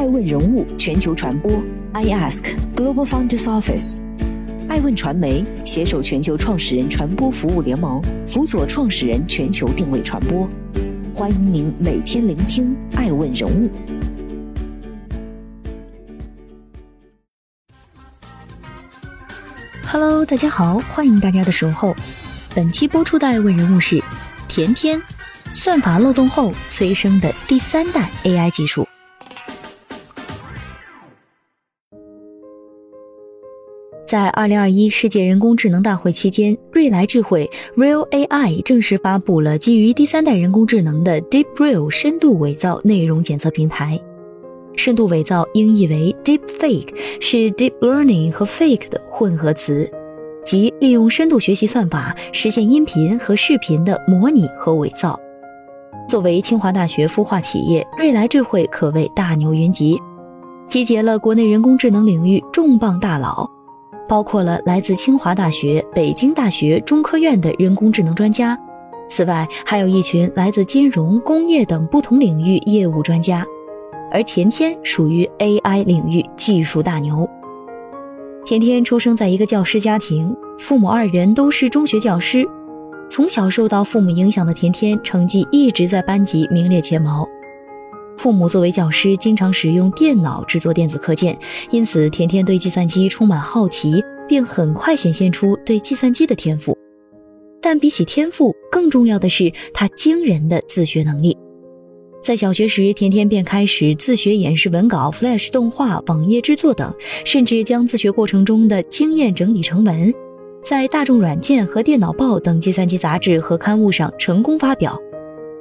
[0.00, 1.62] 爱问人物全球传播
[1.92, 3.98] ，I Ask Global Founders Office，
[4.66, 10.48] 爱问传媒携手全球创始人传播服务联盟，辅佐创始人全球定位传播。
[11.14, 13.70] 欢迎您每天聆听爱问人物。
[19.84, 21.94] Hello，大家好，欢迎大家的守候。
[22.54, 24.02] 本期播出的爱问人物是
[24.48, 24.98] 甜甜，
[25.52, 28.88] 算法漏洞后催生的第三代 AI 技术。
[34.10, 43.96] 在二零二一世界人工智能大会期间，瑞莱智慧 Real AI 正式发布了基于第三代人工智能的 Deep Real 深度伪造内容检测平台。
[44.74, 46.88] 深度伪造英译为 Deep Fake，
[47.20, 49.88] 是 Deep Learning 和 Fake 的混合词，
[50.44, 55.16] 即利用深度学习算法实现音频和视频的模拟和伪造。
[56.08, 59.96] 作为清华大学孵化企业，瑞莱智慧可谓大牛云集，
[60.68, 63.48] 集结了国内人工智能领域重磅大佬。
[64.10, 68.58] 包括了来自清华大学、北京大学、中科院的人工智能专家，
[69.08, 73.46] 此外还有一群来自金融、工业等不同领域业务专家。
[74.10, 77.30] 而甜甜属于 AI 领域技术大牛。
[78.44, 82.44] 甜甜出生在一个教师家庭，父母二人都是中学教师。
[83.08, 87.24] 从小受到父母影响的甜甜，成绩一直在班级名列前茅。
[88.20, 91.38] 父母作为教师，经常使用电脑制作电子课件，
[91.70, 96.76] 因此甜甜对计算机充满好奇，并很快显现出对计算机的天赋。
[97.62, 101.34] 但比起天赋，更重要的是他惊人的自学能力。
[102.22, 106.92] 在小学时，甜甜便开始自学演示文稿、Flash 动画、网页制作等，
[107.24, 110.12] 甚至将自学过程中的经验整理成文，
[110.62, 115.00] 在大众软件和电脑报等计算机杂志和刊物上成功发表。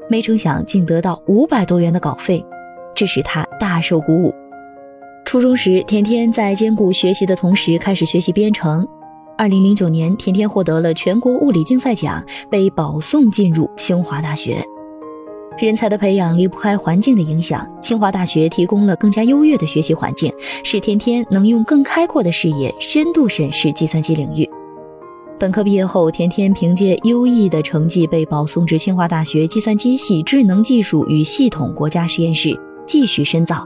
[0.09, 2.43] 没成想，竟得到五百多元的稿费，
[2.95, 4.33] 这使他大受鼓舞。
[5.23, 8.87] 初中时，甜甜在兼顾学习的同时开始学习编程。
[9.37, 14.65] 二零零九年，甜甜获得了全国物理竞赛奖，被保送进入清华大学。
[15.59, 20.33] 人才的培养离不开环境的影响，清华大学提供了更加优越的学习环境，
[20.64, 24.49] 使甜甜能用更开阔的视野深度审视计算机领域。
[25.39, 33.66] 本科毕业后，甜甜凭借优异的成绩被保送至清华大学计算机系智能技术与系统国家实验室继续深造，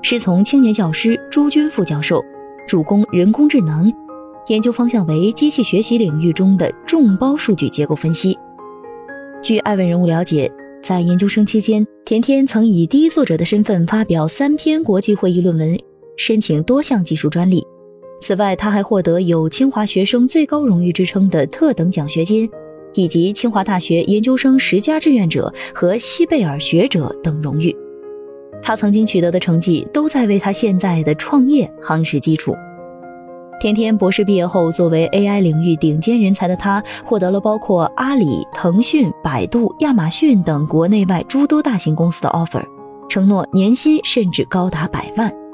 [0.00, 2.24] 师从青年教师朱军副教授，
[2.66, 3.92] 主攻人工智能，
[4.46, 8.34] 研究方向为机器学习领域中的众包数据结构分析。
[9.42, 10.50] 据爱问人物了解，
[10.82, 15.78] 在研究生期间，甜甜曾以第一作者的身份发表三篇国际会议论文，
[16.16, 17.62] 申请多项技术专利。
[18.18, 22.50] 此外，他还获得有“清华学生最高荣誉”之称的特等奖学金，
[22.94, 27.76] 以及清华大学研究生十佳志愿者和西贝尔学者等荣誉。
[28.62, 32.56] 他曾经取得的成绩都在为他现在的创业夯实基础。
[33.60, 42.62] 天天博士毕业后，作为 AI 领域顶尖人才的他，获得了包括阿里、腾讯、百度、亚马逊等国内外诸多大型公司的 offer，
[43.08, 45.45] 承诺年薪甚至高达百万。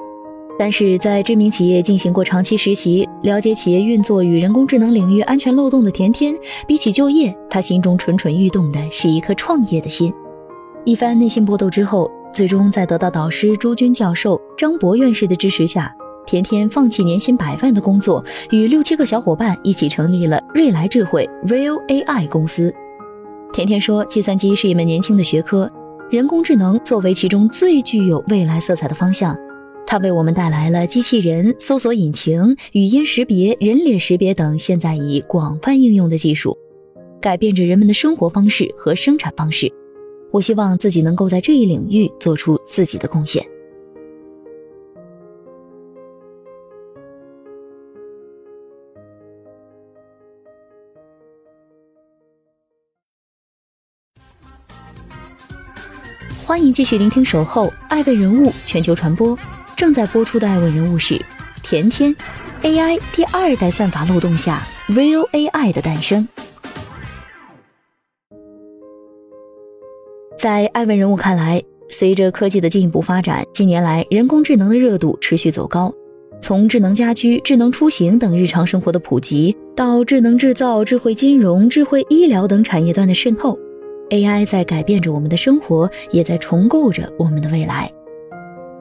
[0.57, 6.33] 但是在知名企业进行过长期实习，了解企业运作与人工智能领域安全漏洞的甜甜，
[6.67, 10.13] 比起就业，他心中蠢蠢欲动的是一颗创业的心。
[10.85, 15.91] 一番内心搏斗之后，最终在得到导师朱军教授、张博院士的支持下，
[16.27, 22.73] 甜甜放弃年薪百万的工作，与六七个小伙伴一起成立了瑞来智慧 Real AI 公司。
[23.51, 25.71] 甜甜说：“计算机是一门年轻的学科，
[26.09, 29.35] 人工智能作为其中最具有未来色彩的方向。”
[29.93, 36.57] 它为我们带来了机器人、搜索引擎、语音识别、人脸识别等现在已广泛应用的技术，
[37.21, 39.71] 改变着人们的生活方式和生产方式。
[40.31, 43.45] 我希望自己能够在这一领域做出自己的贡献。
[56.43, 59.37] 欢迎继续聆听《守候爱问人物全球传播》。
[59.75, 61.19] 正在播出的爱问人物是
[61.61, 62.15] 甜甜
[62.61, 66.27] ，AI 第二代算法漏洞下，Real AI 的诞生。
[70.37, 75.93] 在爱问人物看来，随着科技的进一步发展，近年来人工智能的热度持续走高。
[76.41, 83.57] 从智能家居、智能出行等日常生活的普及，到智能制造、智慧金融、智慧医疗等产业端的渗透
[84.09, 87.89] ，AI 在改变着我们的生活，也在重构着我们的未来。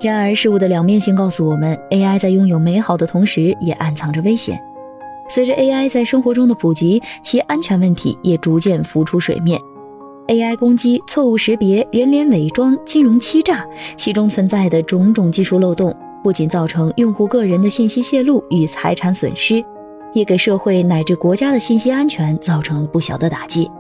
[0.03, 4.61] 然而，事物的两面性告诉我们，AI 在拥有美好的同时，也暗藏着危险。
[5.29, 9.61] 随着 AI 在生活中的普及，其安全问题也逐渐浮出水面。
[10.27, 13.65] AI 攻击、错误识别、人脸伪装、金融欺诈，
[13.97, 19.65] 其中存在的种种技术漏洞，不仅造成用户个人的信息泄露与财产损失，
[20.13, 23.71] 也给社会乃至国家的信息安全造成了不小的打击。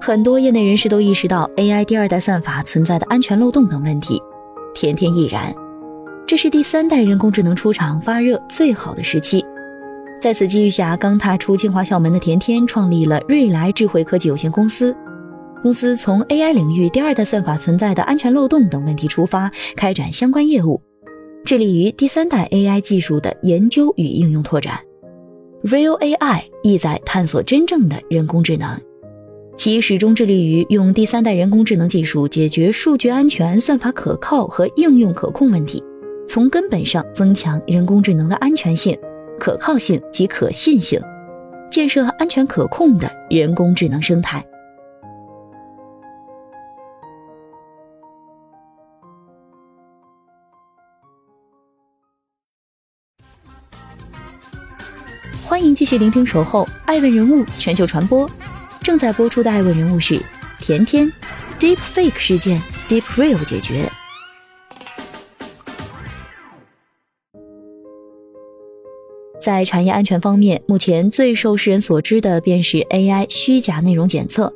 [0.00, 4.22] 很多业内人士都意识到 AI 第二代算法存在的安全漏洞等问题，
[4.74, 5.54] 甜甜亦然。
[6.26, 9.44] 这是第三代人工智能出厂发热最好的时期。
[10.20, 14.94] 在此机遇下，刚踏出清华校门的甜甜创立了瑞来智慧科技有限公司。
[15.62, 20.80] 公司从 AI 领域第二代算法存在的安全漏洞等问题出发，开展相关业务，
[21.44, 24.78] 致力于第三代 AI 技术的研究与应用拓展。
[25.64, 28.80] Real AI 意在探索真正的人工智能，
[29.58, 35.82] 其始终致力于用第三代人工智能技术解决数据安全、算法可靠和应用可控问题，
[36.28, 38.96] 从根本上增强人工智能的安全性。
[39.36, 41.00] 可靠性及可信性，
[41.72, 44.44] 建设安全可控的人工智能生态。
[55.44, 58.28] 欢迎继续聆听《守候爱问人物全球传播》，
[58.88, 60.18] 正在播出的爱问人物是
[60.62, 61.12] 甜甜
[61.60, 62.58] ，Deep Fake 事件
[62.88, 63.86] ，Deep Real 解决。
[69.38, 74.50] 在产业安全方面，目前最受世人所知的便是 AI 虚假内容检测。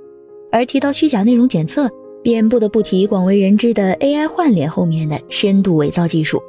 [0.50, 1.90] 而提到虚假内容检测，
[2.22, 6.42] 便不得不提广为人知的 AI 换脸后面的深度伪造技术。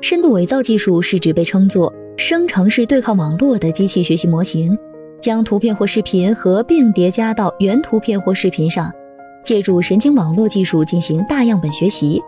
[0.00, 4.76] 深度伪造技术是指被称作生成式对抗网络的机器学习模型，
[5.22, 8.92] 将图片或视频合并叠加到原图片或视频上，
[9.44, 12.20] 借助神经网络技术进行大样本学习。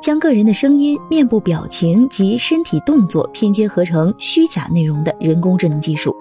[0.00, 6.16] 将个人的声音、面部表情及身体动作拼接合成虚假内容的人工智能技术，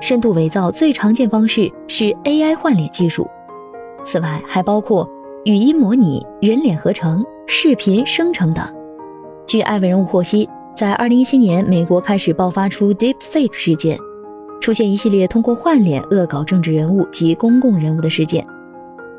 [0.00, 3.28] 深度伪造最常见方式是 AI 换脸技术。
[4.02, 5.06] 此外，还包括
[5.44, 8.64] 语音模拟、人脸合成、视频生成等。
[9.46, 13.98] 据艾文人物获悉，在2017年，美国开始爆发出 Deepfake 事件，
[14.62, 18.46] 出现一系列通过换脸恶搞政治人物及公共人物的事件。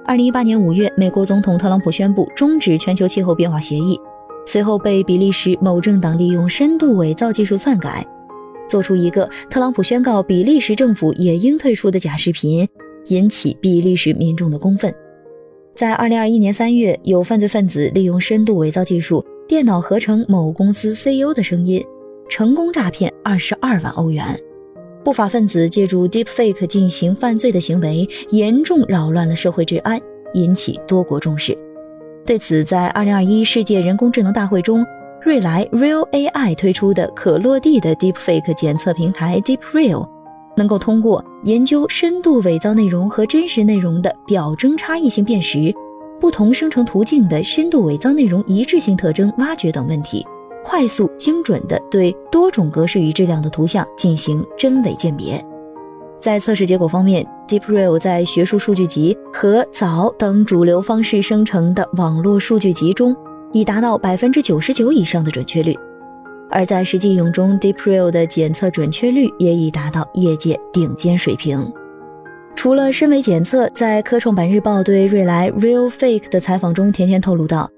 [0.06, 4.00] 二零一八年五月，美国总统特朗普宣布终止全球气候变化协议，
[4.46, 8.08] 随后被比利时某政党利用深度伪造技术篡改，
[8.70, 12.66] 做出一个特朗普宣告比利时政府也应退出的假视频，
[13.08, 14.96] 引起比利时民众的公愤。
[15.76, 21.84] 在二零二一年三月，有犯罪分子利用深度伪造技术，电脑合成某公司 CEO 的声音，
[22.30, 24.40] 成功诈骗二十二万欧元。
[25.04, 30.00] 不法分子借助 Deepfake 进行犯罪的行为，严重扰乱了社会治安，
[30.34, 31.58] 引起多国重视。
[32.26, 34.86] 对此，在2021世界人工智能大会中，
[35.22, 40.08] 瑞来 Real AI 推出的可落地的 Deepfake 检测平台 Deep Real，
[40.56, 45.74] 能够通过研究深度伪造内容和真实内容的表征差异性辨识、
[46.22, 50.26] 不同生成途径的深度伪造内容一致性特征挖掘等问题。
[50.64, 55.44] 快速、精准地对多种格式与质量的图像进行真伪鉴别。
[56.20, 63.14] 在测试结果方面，DeepReal 在学术数据集和早等主流方式生成的网络数据集中，
[63.52, 65.74] 已达到百分之九十九以上的准确率；
[66.50, 71.70] 而在实际应用中，DeepReal 的检测准确率也已达到业界顶尖水平。
[72.56, 77.70] 除了深伪检测，在科创板日报对瑞来 Real Fake 的采访中，甜甜透露到，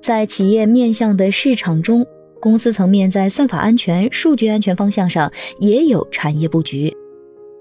[0.00, 2.06] 在企业面向的市场中。
[2.40, 6.90] 公司层面在算法安全、数据安全方向上也有产业布局：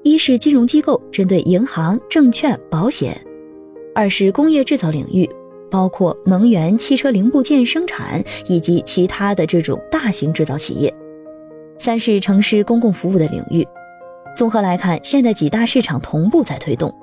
[0.04, 3.14] 一是金融机构，针对银行、证券、保险；
[3.94, 5.30] 二是工业制造领域，
[5.70, 10.90] 包括能源、汽车零部件生产以及其他的这种大型制造企业；
[11.78, 13.68] 三是城市公共服务的领域。
[14.38, 16.94] 综合来看，现在几大市场同步在推动。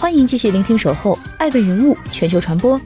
[0.00, 2.78] 欢迎继续聆听《守候爱问人物全球传播》，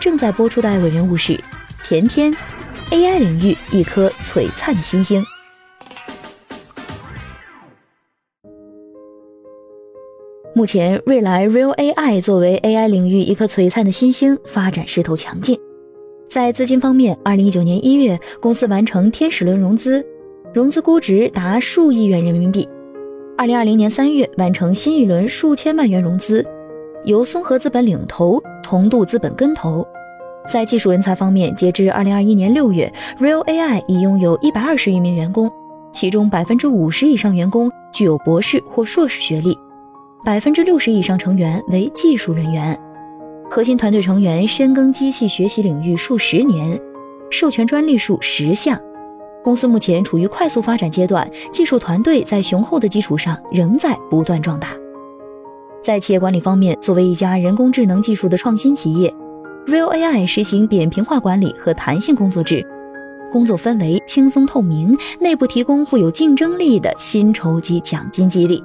[0.00, 1.38] 正在播出的爱问人物是
[1.84, 2.34] 甜甜
[2.90, 5.24] ，AI 领域一颗璀璨的新星。
[10.56, 15.56] 目前，瑞来 Real AI 作为 AI 领域一颗璀璨的新星，发展势头强劲。
[16.28, 20.04] 在资金方面，二零一九年一月，公司完成天使轮融资，
[20.52, 22.68] 融资估值达数亿元人民币。
[23.40, 26.46] 二零二零年三月完成新一轮数千万元融资，
[27.06, 29.82] 由松禾资本领投，同度资本跟投。
[30.46, 35.50] 在技术人才方面，截至二零二一年六月，Real AI 已拥有一百二十余名员工，
[35.90, 39.58] 其中百分之五十以上员工具有博士或硕士学历，
[40.22, 42.78] 百分之六十以上成员为技术人员。
[43.50, 46.78] 核心团队成员深耕机器学习领域数十年，
[47.30, 48.78] 授权专利数十项。
[49.42, 54.68] 公司目前处于快速发展阶段，技术团队在雄厚的基础上仍在不断壮大。
[55.82, 59.12] 在企业管理方面，作为一家人工智能技术的创新企业
[59.66, 62.62] ，Real AI 实行扁平化管理和弹性工作制，
[63.32, 68.62] 工作氛围轻松透明，内部提供富有竞争力的薪酬及奖金激励。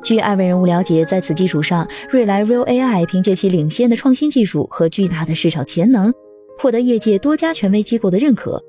[0.00, 6.14] 据艾问人物了解，在此基础上，瑞来 Real AI 凭借其领先的创新技术和巨大的市场潜能，
[6.60, 8.62] 获得业界多家权威机构的认可。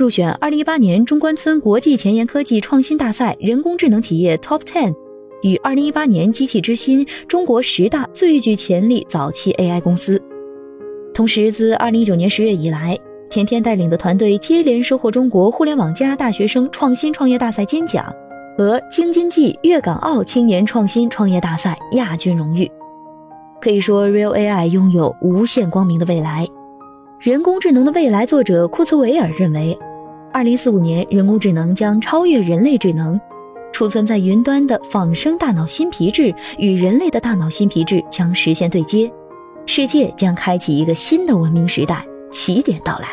[0.00, 4.94] 入选二零一八年中关村国际前沿科技创新大赛人工智能企业 Top Ten，
[5.42, 10.18] 与二零一八年机器之心中国十大最具潜力早期 AI 公司。
[11.12, 12.96] 同时，自二零一九年十月以来，
[13.28, 18.10] 甜甜带领的团队接连收获中国互联网加大学生创新创业大赛金奖
[18.56, 22.66] 和京津冀粤港澳青年创新创业大赛亚军荣誉。
[23.60, 26.46] 可以说，Real AI 拥有无限光明的未来。
[27.18, 29.78] 人工智能的未来作者库茨韦尔认为。
[30.32, 33.20] 二零四五年，人工智能将超越人类智能，
[33.72, 39.10] 储存在云端的仿生大脑新皮质与人类的大脑新皮质将实现对接，
[39.66, 43.08] 世界将开启一个新的文明时代，起点到来。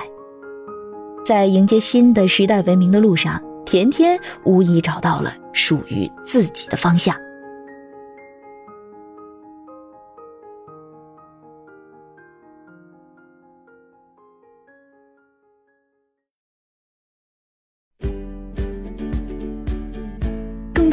[1.25, 7.15] 在迎接新的时代文明的路上，甜甜无疑找到了属于自己的方向。